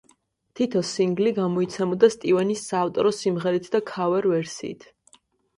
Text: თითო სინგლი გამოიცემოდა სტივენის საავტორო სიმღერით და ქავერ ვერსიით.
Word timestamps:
თითო 0.59 0.79
სინგლი 0.91 1.33
გამოიცემოდა 1.39 2.09
სტივენის 2.15 2.63
საავტორო 2.71 3.13
სიმღერით 3.19 3.71
და 3.77 3.83
ქავერ 3.93 4.33
ვერსიით. 4.33 4.91